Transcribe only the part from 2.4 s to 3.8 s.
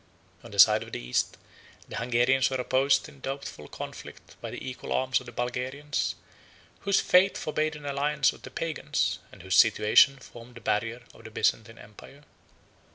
were opposed in doubtful